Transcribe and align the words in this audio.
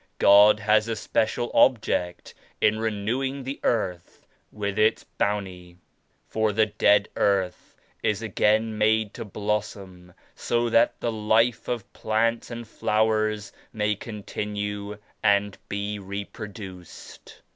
God 0.17 0.59
has 0.61 0.87
a 0.87 0.95
special 0.95 1.51
object 1.53 2.33
in 2.59 2.79
renewing 2.79 3.43
the 3.43 3.59
earth 3.61 4.25
with 4.51 4.79
its 4.79 5.03
bounty. 5.03 5.77
For 6.27 6.51
the 6.51 6.65
dead 6.65 7.07
earth 7.15 7.75
is 8.01 8.23
again 8.23 8.79
made 8.79 9.13
to 9.13 9.23
blossom 9.23 10.15
so 10.33 10.71
that 10.71 10.99
the 11.01 11.11
life 11.11 11.67
of 11.67 11.93
plants 11.93 12.49
and 12.49 12.67
flowers 12.67 13.53
may 13.71 13.93
continue 13.93 14.97
and 15.21 15.55
be 15.69 15.99
reproduced. 15.99 17.43